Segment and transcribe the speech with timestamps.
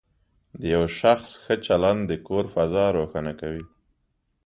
[0.61, 3.65] د یو شخص ښه چلند د کور فضا روښانه کوي.